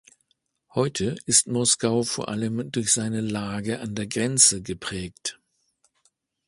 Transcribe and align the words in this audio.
Heute 0.73 1.15
ist 1.27 1.45
Moskau 1.45 2.01
vor 2.01 2.27
allem 2.27 2.71
durch 2.71 2.91
seine 2.91 3.21
Lage 3.21 3.81
an 3.81 3.93
der 3.93 4.07
Grenze 4.07 4.63
geprägt. 4.63 5.37